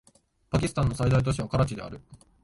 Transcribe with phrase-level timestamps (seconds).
[0.49, 2.01] パキスタンの最大都市はカラチである